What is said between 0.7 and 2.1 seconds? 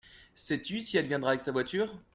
si elle viendra avec sa voiture?…